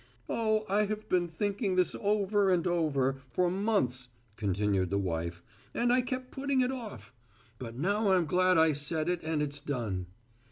"Oh, 0.27 0.65
I 0.67 0.85
have 0.87 1.07
been 1.09 1.27
thinking 1.27 1.75
this 1.75 1.93
over 1.93 2.49
and 2.49 2.65
over 2.65 3.21
for 3.31 3.51
months," 3.51 4.07
continued 4.35 4.89
the 4.89 4.97
wife, 4.97 5.43
"and 5.75 5.93
I 5.93 6.01
kept 6.01 6.31
putting 6.31 6.61
it 6.61 6.71
off. 6.71 7.13
But 7.59 7.77
now 7.77 8.11
I'm 8.11 8.25
glad 8.25 8.57
I 8.57 8.71
said 8.71 9.07
it 9.07 9.21
and 9.21 9.43
it's 9.43 9.59
done." 9.59 10.07